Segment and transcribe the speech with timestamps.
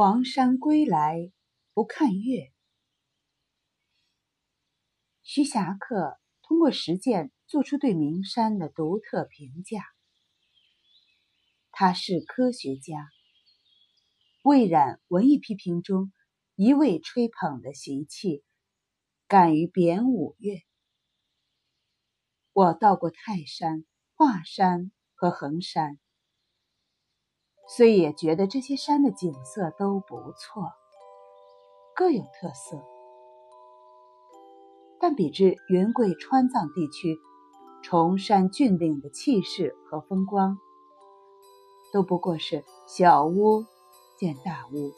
[0.00, 1.32] 黄山归来
[1.74, 2.52] 不看月。
[5.24, 9.82] 徐霞客通过实践做出对名山的独特评价。
[11.72, 13.08] 他是科学家，
[14.44, 16.12] 未染文艺批评中
[16.54, 18.44] 一味吹捧的习气，
[19.26, 20.62] 敢于贬五岳。
[22.52, 23.84] 我到过泰山、
[24.14, 25.98] 华山和衡山。
[27.70, 30.72] 虽也觉得这些山的景色都不错，
[31.94, 32.82] 各有特色，
[34.98, 37.18] 但比之云贵川藏地区
[37.82, 40.56] 崇山峻岭的气势和风光，
[41.92, 43.66] 都不过是小巫
[44.18, 44.92] 见大巫。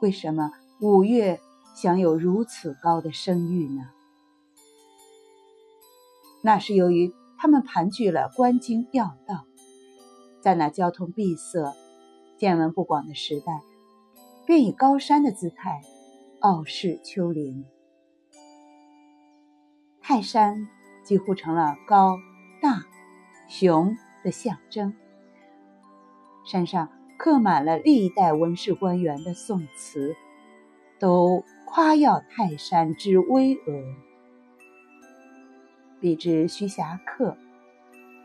[0.00, 1.40] 为什么五岳
[1.74, 3.82] 享有如此高的声誉呢？
[6.40, 9.47] 那是由于他们盘踞了关经要道。
[10.48, 11.74] 在那交通闭塞、
[12.38, 13.60] 见闻不广的时代，
[14.46, 15.82] 便以高山的姿态
[16.40, 17.66] 傲视丘陵。
[20.00, 20.66] 泰山
[21.04, 22.16] 几乎成了高
[22.62, 22.86] 大
[23.46, 24.94] 雄的象征，
[26.46, 26.88] 山上
[27.18, 30.16] 刻满了历代文士官员的宋词，
[30.98, 33.84] 都夸耀泰山之巍峨。
[36.00, 37.36] 比之徐霞客。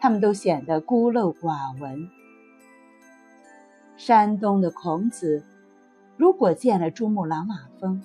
[0.04, 2.10] 他们都显得孤陋寡闻。
[3.96, 5.46] 山东的孔子，
[6.18, 8.04] 如果见了珠穆朗玛峰，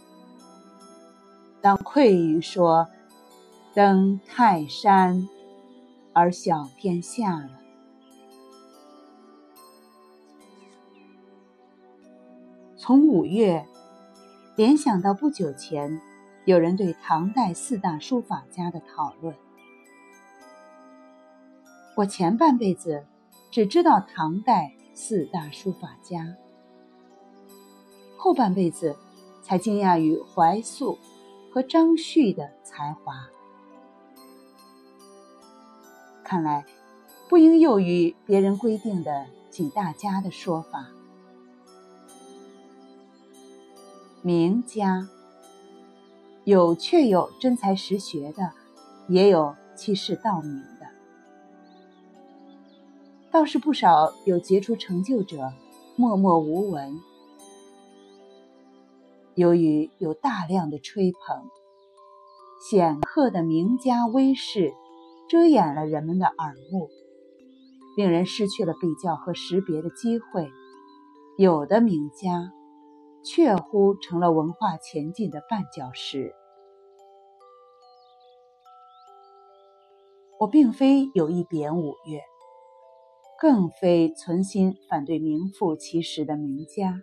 [1.61, 2.87] 当愧于说
[3.75, 5.29] ：“登泰山
[6.13, 7.51] 而小天下了。”
[12.79, 13.67] 从五月
[14.55, 16.01] 联想到不久前
[16.45, 19.35] 有人对唐代四大书法家的讨论。
[21.99, 23.05] 我前半辈子
[23.51, 26.37] 只知道唐代四大书法家，
[28.17, 28.95] 后半辈子
[29.43, 30.97] 才惊讶于怀素
[31.53, 33.28] 和张旭的才华。
[36.22, 36.65] 看来
[37.28, 40.87] 不应囿于别人规定的几大家的说法。
[44.22, 45.09] 名家
[46.45, 48.53] 有确有真才实学的，
[49.09, 50.62] 也有欺世盗名。
[53.31, 55.53] 倒是不少有杰出成就者
[55.97, 56.99] 默默无闻。
[59.34, 61.44] 由于有大量的吹捧，
[62.71, 64.72] 显赫的名家威势
[65.28, 66.89] 遮掩了人们的耳目，
[67.97, 70.50] 令人失去了比较和识别的机会。
[71.37, 72.53] 有的名家
[73.22, 76.34] 确乎成了文化前进的绊脚石。
[80.41, 82.21] 我并非有意贬五月。
[83.41, 87.00] 更非存心反对名副其实的名家，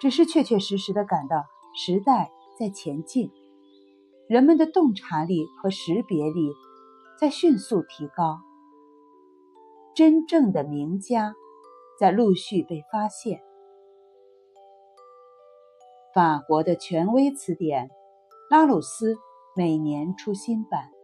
[0.00, 1.44] 只是确确实实的感到
[1.76, 3.30] 时代在前进，
[4.28, 6.50] 人们的洞察力和识别力
[7.20, 8.40] 在迅速提高，
[9.94, 11.36] 真正的名家
[12.00, 13.40] 在陆续被发现。
[16.12, 17.90] 法国的权威词典
[18.50, 19.18] 拉鲁斯
[19.54, 20.95] 每年出新版。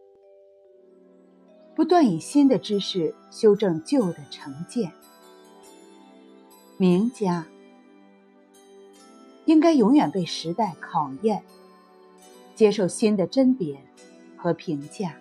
[1.75, 4.93] 不断以新的知识修正旧的成见。
[6.77, 7.47] 名家
[9.45, 11.43] 应该永远被时代考验，
[12.55, 13.81] 接受新的甄别
[14.37, 15.17] 和评价。